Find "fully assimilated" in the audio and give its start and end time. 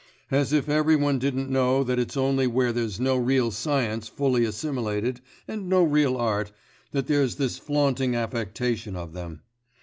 4.07-5.21